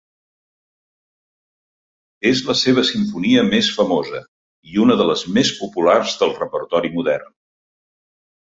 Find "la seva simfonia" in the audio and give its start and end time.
2.47-3.43